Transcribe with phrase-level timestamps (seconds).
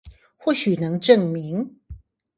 [0.35, 1.79] 或許能證明